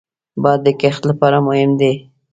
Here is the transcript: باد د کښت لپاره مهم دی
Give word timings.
باد 0.41 0.59
د 0.65 0.67
کښت 0.81 1.01
لپاره 1.09 1.37
مهم 1.47 1.71
دی 1.81 1.93